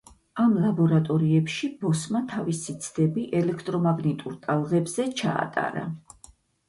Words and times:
ამ 0.43 0.53
ლაბორატორიებში 0.61 1.67
ბოსმა 1.83 2.21
თავისი 2.33 2.75
ცდები 2.87 3.25
ელექტრომაგნიტურ 3.41 4.41
ტალღებზე 4.47 5.07
ჩაატარა. 5.21 5.85